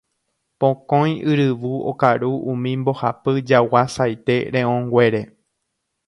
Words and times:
Pokõi 0.63 1.11
yryvu 1.31 1.73
okaru 1.91 2.31
umi 2.53 2.73
mbohapy 2.85 3.35
jagua 3.51 3.83
saite 3.97 4.39
re'õnguére. 4.57 5.21